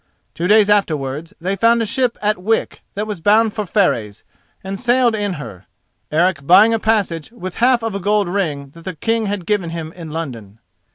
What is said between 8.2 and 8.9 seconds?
ring that